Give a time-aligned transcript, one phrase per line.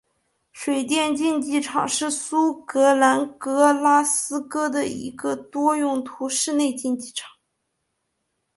[0.51, 7.29] 水电竞技场是苏格兰格拉斯哥的一个多用途室内竞技场。